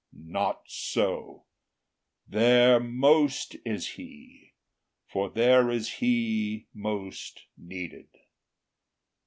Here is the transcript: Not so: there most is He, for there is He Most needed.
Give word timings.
Not 0.13 0.63
so: 0.65 1.45
there 2.27 2.79
most 2.79 3.55
is 3.63 3.87
He, 3.87 4.55
for 5.05 5.29
there 5.29 5.69
is 5.69 5.91
He 5.99 6.65
Most 6.73 7.43
needed. 7.55 8.07